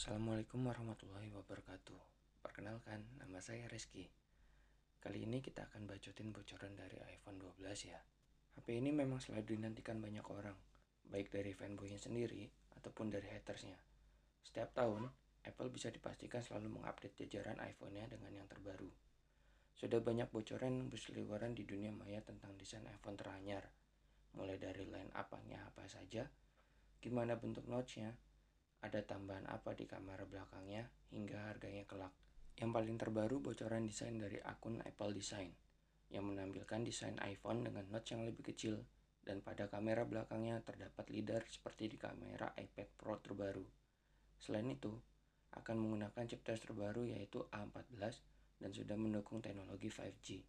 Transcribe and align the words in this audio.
Assalamualaikum 0.00 0.64
warahmatullahi 0.64 1.28
wabarakatuh. 1.28 2.00
Perkenalkan, 2.40 3.04
nama 3.20 3.36
saya 3.44 3.68
Reski. 3.68 4.08
Kali 4.96 5.28
ini 5.28 5.44
kita 5.44 5.68
akan 5.68 5.84
bacotin 5.84 6.32
bocoran 6.32 6.72
dari 6.72 6.96
iPhone 7.04 7.36
12 7.36 7.60
ya. 7.84 8.00
HP 8.56 8.80
ini 8.80 8.96
memang 8.96 9.20
selalu 9.20 9.60
dinantikan 9.60 10.00
banyak 10.00 10.24
orang, 10.24 10.56
baik 11.04 11.28
dari 11.28 11.52
fanboynya 11.52 12.00
sendiri 12.00 12.48
ataupun 12.80 13.12
dari 13.12 13.28
hatersnya. 13.28 13.76
Setiap 14.40 14.72
tahun, 14.72 15.04
Apple 15.44 15.68
bisa 15.68 15.92
dipastikan 15.92 16.40
selalu 16.40 16.80
mengupdate 16.80 17.20
jajaran 17.20 17.60
iPhone-nya 17.60 18.08
dengan 18.08 18.32
yang 18.32 18.48
terbaru. 18.48 18.88
Sudah 19.76 20.00
banyak 20.00 20.32
bocoran 20.32 20.80
yang 20.80 20.88
berseliweran 20.88 21.52
di 21.52 21.68
dunia 21.68 21.92
maya 21.92 22.24
tentang 22.24 22.56
desain 22.56 22.88
iPhone 22.88 23.20
teranyar, 23.20 23.68
mulai 24.32 24.56
dari 24.56 24.88
line 24.88 25.12
up-nya 25.12 25.60
apa 25.60 25.84
saja, 25.92 26.24
gimana 27.04 27.36
bentuk 27.36 27.68
notch-nya, 27.68 28.16
ada 28.80 29.00
tambahan 29.04 29.44
apa 29.48 29.76
di 29.76 29.84
kamera 29.84 30.24
belakangnya, 30.24 30.88
hingga 31.12 31.52
harganya 31.52 31.84
kelak. 31.84 32.12
Yang 32.56 32.70
paling 32.76 32.96
terbaru 32.96 33.36
bocoran 33.40 33.84
desain 33.88 34.16
dari 34.16 34.40
akun 34.40 34.80
Apple 34.84 35.12
Design, 35.16 35.52
yang 36.12 36.28
menampilkan 36.28 36.84
desain 36.84 37.16
iPhone 37.24 37.64
dengan 37.64 37.84
notch 37.92 38.16
yang 38.16 38.24
lebih 38.24 38.52
kecil, 38.52 38.80
dan 39.20 39.44
pada 39.44 39.68
kamera 39.68 40.08
belakangnya 40.08 40.64
terdapat 40.64 41.12
LiDAR 41.12 41.44
seperti 41.48 41.92
di 41.92 41.98
kamera 42.00 42.52
iPad 42.56 42.88
Pro 42.96 43.20
terbaru. 43.20 43.64
Selain 44.40 44.64
itu, 44.68 44.96
akan 45.50 45.76
menggunakan 45.76 46.24
chipset 46.30 46.62
terbaru 46.62 47.10
yaitu 47.10 47.42
A14 47.50 48.22
dan 48.62 48.70
sudah 48.70 48.94
mendukung 48.94 49.42
teknologi 49.42 49.90
5G. 49.90 50.40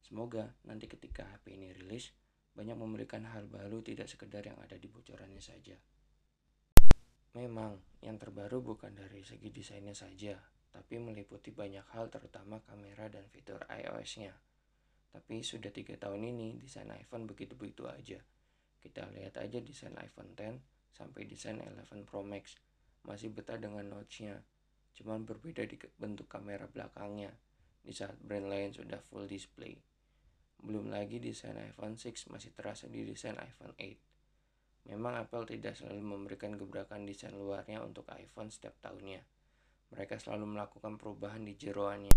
Semoga 0.00 0.48
nanti 0.64 0.88
ketika 0.88 1.28
HP 1.28 1.60
ini 1.60 1.76
rilis, 1.76 2.10
banyak 2.56 2.74
memberikan 2.74 3.28
hal 3.28 3.46
baru 3.46 3.84
tidak 3.84 4.08
sekedar 4.08 4.42
yang 4.42 4.56
ada 4.58 4.80
di 4.80 4.88
bocorannya 4.88 5.44
saja. 5.44 5.76
Memang, 7.30 7.78
yang 8.02 8.18
terbaru 8.18 8.58
bukan 8.58 8.90
dari 8.90 9.22
segi 9.22 9.54
desainnya 9.54 9.94
saja, 9.94 10.34
tapi 10.74 10.98
meliputi 10.98 11.54
banyak 11.54 11.86
hal 11.94 12.10
terutama 12.10 12.58
kamera 12.66 13.06
dan 13.06 13.22
fitur 13.30 13.62
iOS-nya. 13.70 14.34
Tapi 15.14 15.42
sudah 15.42 15.70
tiga 15.70 15.94
tahun 15.94 16.26
ini, 16.26 16.58
desain 16.58 16.90
iPhone 16.90 17.30
begitu-begitu 17.30 17.86
aja. 17.86 18.18
Kita 18.82 19.06
lihat 19.14 19.38
aja 19.38 19.62
desain 19.62 19.94
iPhone 20.02 20.34
X 20.34 20.58
sampai 20.90 21.22
desain 21.30 21.54
11 21.54 22.02
Pro 22.02 22.26
Max. 22.26 22.58
Masih 23.06 23.30
betah 23.30 23.62
dengan 23.62 23.86
notch-nya, 23.86 24.42
cuman 24.98 25.22
berbeda 25.22 25.62
di 25.70 25.78
bentuk 26.02 26.26
kamera 26.26 26.66
belakangnya, 26.66 27.30
di 27.80 27.94
saat 27.94 28.18
brand 28.18 28.50
lain 28.50 28.74
sudah 28.74 28.98
full 29.06 29.30
display. 29.30 29.78
Belum 30.60 30.90
lagi 30.90 31.22
desain 31.22 31.54
iPhone 31.56 31.94
6 31.94 32.26
masih 32.26 32.50
terasa 32.52 32.90
di 32.90 33.06
desain 33.06 33.38
iPhone 33.38 33.72
8. 33.78 34.09
Memang 34.88 35.20
Apple 35.20 35.44
tidak 35.44 35.76
selalu 35.76 36.00
memberikan 36.00 36.56
gebrakan 36.56 37.04
desain 37.04 37.36
luarnya 37.36 37.84
untuk 37.84 38.08
iPhone 38.16 38.48
setiap 38.48 38.72
tahunnya. 38.80 39.20
Mereka 39.92 40.16
selalu 40.16 40.56
melakukan 40.56 40.96
perubahan 40.96 41.44
di 41.44 41.58
jeroannya. 41.58 42.14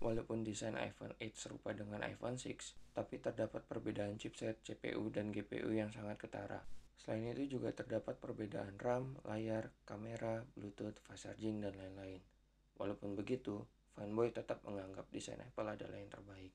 Walaupun 0.00 0.40
desain 0.40 0.74
iPhone 0.80 1.12
8 1.20 1.36
serupa 1.36 1.76
dengan 1.76 2.00
iPhone 2.08 2.40
6, 2.40 2.96
tapi 2.96 3.20
terdapat 3.20 3.68
perbedaan 3.68 4.16
chipset, 4.16 4.58
CPU, 4.64 5.12
dan 5.12 5.28
GPU 5.28 5.70
yang 5.70 5.92
sangat 5.92 6.16
ketara. 6.16 6.64
Selain 6.96 7.36
itu 7.36 7.60
juga 7.60 7.72
terdapat 7.76 8.16
perbedaan 8.16 8.80
RAM, 8.80 9.20
layar, 9.28 9.68
kamera, 9.84 10.44
Bluetooth, 10.56 10.96
fast 11.04 11.28
charging, 11.28 11.60
dan 11.60 11.76
lain-lain. 11.76 12.20
Walaupun 12.80 13.12
begitu, 13.12 13.60
fanboy 13.92 14.32
tetap 14.32 14.64
menganggap 14.64 15.04
desain 15.12 15.40
Apple 15.40 15.68
adalah 15.68 16.00
yang 16.00 16.08
terbaik. 16.08 16.52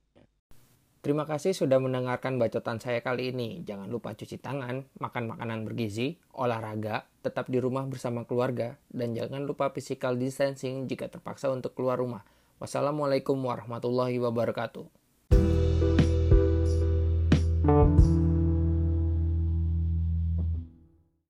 Terima 1.06 1.22
kasih 1.22 1.54
sudah 1.54 1.78
mendengarkan 1.78 2.42
bacotan 2.42 2.82
saya 2.82 2.98
kali 2.98 3.30
ini. 3.30 3.62
Jangan 3.62 3.94
lupa 3.94 4.18
cuci 4.18 4.42
tangan, 4.42 4.90
makan 4.98 5.30
makanan 5.30 5.62
bergizi, 5.62 6.18
olahraga, 6.34 7.06
tetap 7.22 7.46
di 7.46 7.62
rumah 7.62 7.86
bersama 7.86 8.26
keluarga, 8.26 8.82
dan 8.90 9.14
jangan 9.14 9.46
lupa 9.46 9.70
physical 9.70 10.18
distancing 10.18 10.90
jika 10.90 11.06
terpaksa 11.06 11.54
untuk 11.54 11.78
keluar 11.78 12.02
rumah. 12.02 12.26
Wassalamualaikum 12.58 13.38
warahmatullahi 13.38 14.18
wabarakatuh. 14.18 15.05